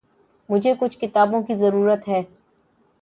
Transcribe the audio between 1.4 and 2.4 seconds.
کی ضرورت ہے۔